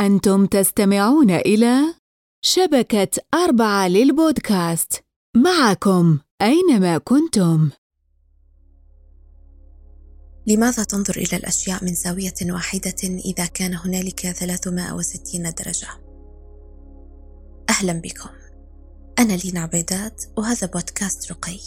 [0.00, 1.94] أنتم تستمعون إلى
[2.44, 5.04] شبكة أربعة للبودكاست
[5.36, 7.70] معكم أينما كنتم.
[10.46, 15.88] لماذا تنظر إلى الأشياء من زاوية واحدة إذا كان هنالك 360 درجة؟
[17.70, 18.30] أهلا بكم.
[19.18, 21.60] أنا لينا عبيدات وهذا بودكاست رقي.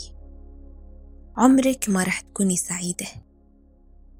[1.38, 3.07] عمرك ما رح تكوني سعيدة.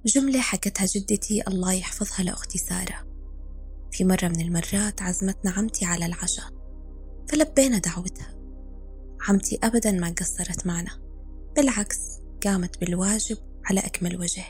[0.06, 3.13] جملة حكتها جدتي الله يحفظها لأختي سارة.
[3.94, 6.46] في مرة من المرات عزمتنا عمتي على العشاء
[7.30, 8.36] فلبينا دعوتها.
[9.30, 10.92] عمتي أبدا ما قصرت معنا
[11.56, 12.00] بالعكس
[12.46, 14.44] قامت بالواجب على أكمل وجه.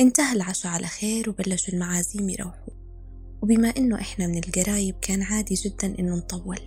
[0.00, 2.74] انتهى العشاء على خير وبلشوا المعازيم يروحوا
[3.42, 6.60] وبما إنه إحنا من القرايب كان عادي جدا إنه نطول.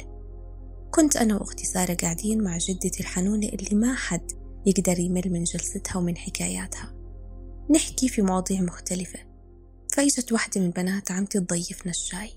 [0.91, 4.31] كنت أنا وأختي سارة قاعدين مع جدتي الحنونة اللي ما حد
[4.66, 6.94] يقدر يمل من جلستها ومن حكاياتها.
[7.70, 9.34] نحكي في مواضيع مختلفة
[9.95, 12.31] فإجت واحدة من بنات عمتي تضيفنا الشاي.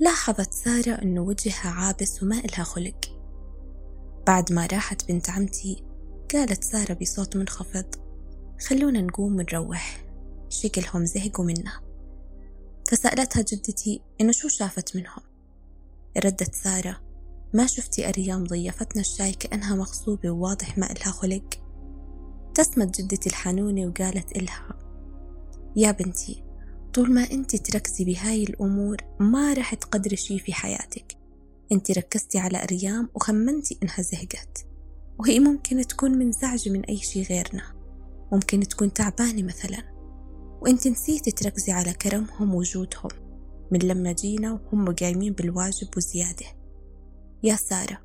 [0.00, 3.18] لاحظت سارة أنه وجهها عابس وما إلها خلق.
[4.26, 5.84] بعد ما راحت بنت عمتي
[6.32, 7.84] قالت سارة بصوت منخفض
[8.66, 10.04] خلونا نقوم ونروح.
[10.48, 11.80] شكلهم زهقوا منا
[12.88, 15.22] فسألتها جدتي إنه شو شافت منهم.
[16.24, 17.00] ردت سارة
[17.54, 21.60] ما شفتي أريام ضيفتنا الشاي كأنها مغصوبة وواضح ما إلها خلق.
[22.46, 24.78] ابتسمت جدتي الحنونة وقالت إلها
[25.76, 26.41] يا بنتي
[26.94, 31.16] طول ما أنت تركزي بهاي الأمور ما رح تقدري شي في حياتك.
[31.72, 34.66] أنت ركزتي على أريام وخمنتي إنها زهقت.
[35.18, 37.62] وهي ممكن تكون منزعجة من أي شي غيرنا.
[38.32, 39.82] ممكن تكون تعبانة مثلا.
[40.60, 43.10] وأنت نسيتي تركزي على كرمهم وجودهم
[43.70, 46.46] من لما جينا وهم قايمين بالواجب وزيادة.
[47.42, 47.98] يا سارة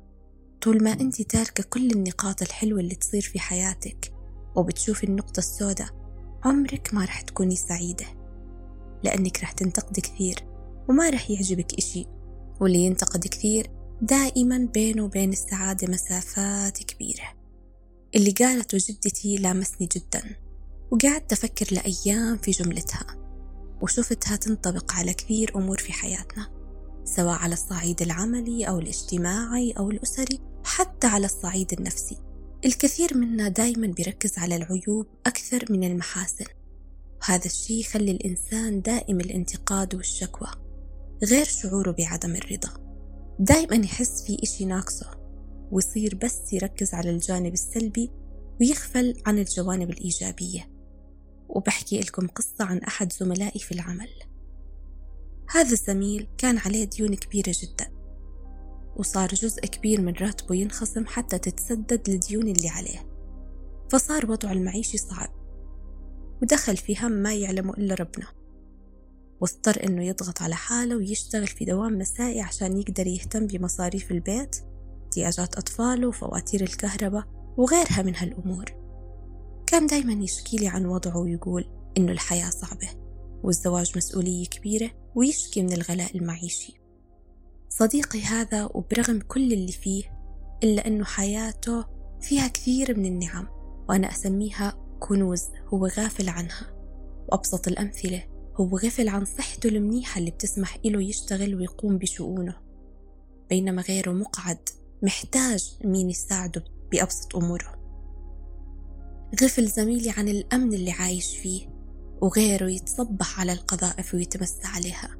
[0.60, 4.12] طول ما أنت تاركة كل النقاط الحلوة اللي تصير في حياتك
[4.56, 5.88] وبتشوفي النقطة السوداء
[6.44, 8.17] عمرك ما رح تكوني سعيدة.
[9.04, 10.44] لأنك رح تنتقد كثير
[10.88, 12.06] وما رح يعجبك إشي.
[12.60, 13.70] واللي ينتقد كثير
[14.02, 17.38] دائما بينه وبين السعادة مسافات كبيرة.
[18.14, 20.22] اللي قالته جدتي لامسني جدا
[20.90, 23.16] وقعدت أفكر لأيام في جملتها
[23.82, 26.48] وشفتها تنطبق على كثير أمور في حياتنا
[27.04, 32.16] سواء على الصعيد العملي أو الاجتماعي أو الأسري حتى على الصعيد النفسي.
[32.64, 36.44] الكثير منا دايما بيركز على العيوب أكثر من المحاسن.
[37.22, 40.48] وهذا الشيء يخلي الإنسان دائم الانتقاد والشكوى
[41.24, 42.68] غير شعوره بعدم الرضا.
[43.38, 45.10] دائما يحس في إشي ناقصه
[45.70, 48.10] ويصير بس يركز على الجانب السلبي
[48.60, 50.70] ويغفل عن الجوانب الإيجابية.
[51.48, 54.10] وبحكي لكم قصة عن أحد زملائي في العمل.
[55.50, 57.90] هذا الزميل كان عليه ديون كبيرة جدا
[58.96, 63.08] وصار جزء كبير من راتبه ينخصم حتى تتسدد الديون اللي عليه.
[63.90, 65.37] فصار وضعه المعيشي صعب
[66.42, 68.26] ودخل في هم ما يعلمه إلا ربنا.
[69.40, 74.56] واضطر إنه يضغط على حاله ويشتغل في دوام مسائي عشان يقدر يهتم بمصاريف البيت
[75.04, 77.24] احتياجات أطفاله وفواتير الكهرباء
[77.56, 78.64] وغيرها من هالأمور.
[79.66, 81.64] كان دايما يشكي لي عن وضعه ويقول
[81.98, 82.88] إنه الحياة صعبة
[83.42, 86.80] والزواج مسؤولية كبيرة ويشكي من الغلاء المعيشي.
[87.68, 90.04] صديقي هذا وبرغم كل اللي فيه
[90.62, 91.84] إلا أنه حياته
[92.20, 93.48] فيها كثير من النعم
[93.88, 96.78] وأنا أسميها كنوز هو غافل عنها.
[97.28, 98.24] وأبسط الأمثلة
[98.56, 102.54] هو غفل عن صحته المنيحة اللي بتسمح إله يشتغل ويقوم بشؤونه.
[103.50, 104.68] بينما غيره مقعد
[105.02, 107.78] محتاج مين يساعده بأبسط أموره.
[109.42, 111.68] غفل زميلي عن الأمن اللي عايش فيه
[112.20, 115.16] وغيره يتصبح على القذائف ويتمسى عليها.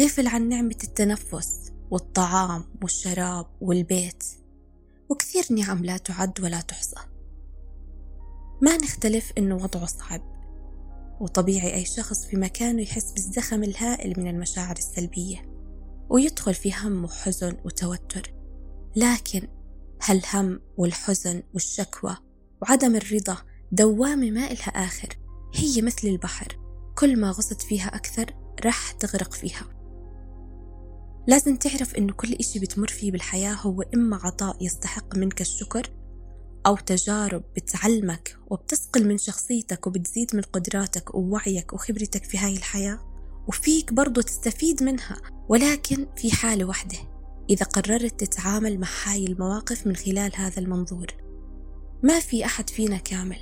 [0.00, 4.24] غفل عن نعمة التنفس والطعام والشراب والبيت.
[5.08, 7.00] وكثير نعم لا تعد ولا تحصى.
[8.62, 10.20] ما نختلف إنه وضعه صعب
[11.20, 15.48] وطبيعي أي شخص في مكانه يحس بالزخم الهائل من المشاعر السلبية
[16.10, 18.34] ويدخل في هم وحزن وتوتر.
[18.96, 19.48] لكن
[20.02, 22.16] هالهم والحزن والشكوى
[22.62, 23.36] وعدم الرضا
[23.72, 25.08] دوامة ما إلها آخر
[25.54, 26.58] هي مثل البحر.
[26.98, 29.64] كل ما غصت فيها أكثر رح تغرق فيها.
[31.26, 35.97] لازم تعرف إنه كل إشي بتمر فيه بالحياة هو إما عطاء يستحق منك الشكر
[36.68, 42.98] أو تجارب بتعلمك وبتسقل من شخصيتك وبتزيد من قدراتك ووعيك وخبرتك في هاي الحياة
[43.48, 45.16] وفيك برضو تستفيد منها
[45.48, 46.98] ولكن في حالة واحدة
[47.50, 51.06] إذا قررت تتعامل مع هاي المواقف من خلال هذا المنظور.
[52.02, 53.38] ما في أحد فينا كامل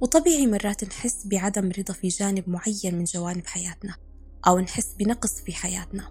[0.00, 3.96] وطبيعي مرات نحس بعدم رضا في جانب معين من جوانب حياتنا
[4.46, 6.10] أو نحس بنقص في حياتنا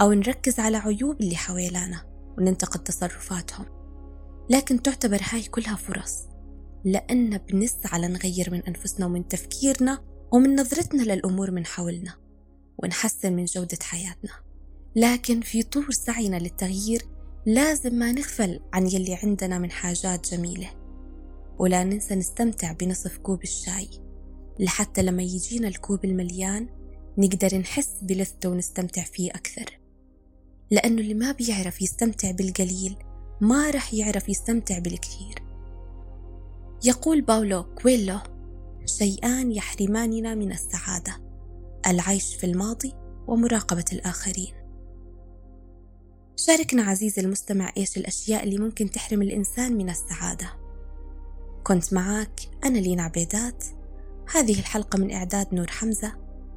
[0.00, 2.04] أو نركز على عيوب اللي حوالينا
[2.38, 3.75] وننتقد تصرفاتهم.
[4.50, 6.22] لكن تعتبر هاي كلها فرص.
[6.84, 12.14] لأن بنسعى لنغير من أنفسنا ومن تفكيرنا ومن نظرتنا للأمور من حولنا
[12.78, 14.30] ونحسن من جودة حياتنا.
[14.96, 17.02] لكن في طور سعينا للتغيير
[17.46, 20.70] لازم ما نغفل عن يلي عندنا من حاجات جميلة.
[21.58, 23.88] ولا ننسى نستمتع بنصف كوب الشاي.
[24.60, 26.68] لحتى لما يجينا الكوب المليان
[27.18, 29.78] نقدر نحس بلذته ونستمتع فيه أكثر.
[30.70, 32.96] لأنه اللي ما بيعرف يستمتع بالقليل
[33.40, 35.42] ما رح يعرف يستمتع بالكثير.
[36.84, 38.18] يقول باولو كويلو
[38.84, 41.16] شيئان يحرماننا من السعادة
[41.86, 42.92] العيش في الماضي
[43.26, 44.54] ومراقبة الآخرين.
[46.36, 50.52] شاركنا عزيزي المستمع إيش الأشياء اللي ممكن تحرم الإنسان من السعادة.
[51.64, 53.64] كنت معاك أنا لينا عبيدات.
[54.34, 56.12] هذه الحلقة من إعداد نور حمزة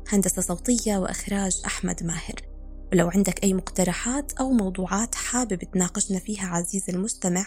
[0.10, 2.49] هندسة صوتية وإخراج أحمد ماهر.
[2.94, 7.46] ولو عندك أي مقترحات أو موضوعات حابب تناقشنا فيها عزيزي المستمع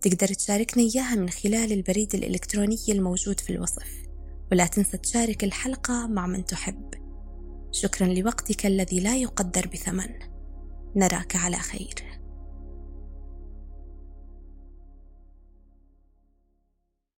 [0.00, 3.86] تقدر تشاركنا إياها من خلال البريد الإلكتروني الموجود في الوصف.
[4.52, 6.90] ولا تنسى تشارك الحلقة مع من تحب.
[7.72, 10.08] شكرا لوقتك الذي لا يقدر بثمن.
[10.96, 12.19] نراك على خير.